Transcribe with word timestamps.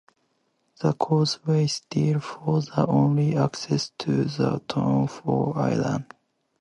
The 0.79 0.93
causeway 0.93 1.67
still 1.67 2.21
forms 2.21 2.69
the 2.69 2.87
only 2.87 3.37
access 3.37 3.91
to 3.99 4.23
the 4.23 4.59
town 4.67 5.05
from 5.07 5.51
land. 5.53 6.11